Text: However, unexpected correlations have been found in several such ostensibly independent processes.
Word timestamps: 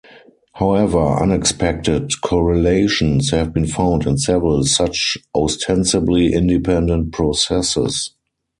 However, 0.53 1.19
unexpected 1.21 2.21
correlations 2.21 3.29
have 3.29 3.53
been 3.53 3.67
found 3.67 4.07
in 4.07 4.17
several 4.17 4.63
such 4.63 5.15
ostensibly 5.35 6.33
independent 6.33 7.13
processes. 7.13 8.09